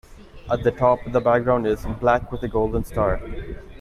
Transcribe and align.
At 0.49 0.63
the 0.63 0.71
top, 0.71 0.97
the 1.05 1.21
background 1.21 1.67
is 1.67 1.85
black 1.99 2.31
with 2.31 2.41
a 2.41 2.47
golden 2.47 2.83
star. 2.83 3.21